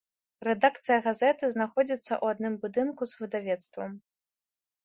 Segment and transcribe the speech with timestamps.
[0.47, 3.91] Рэдакцыя газеты знаходзіцца ў адным будынку з выдавецтвам.